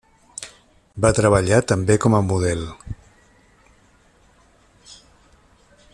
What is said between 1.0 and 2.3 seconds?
Va treballar també com a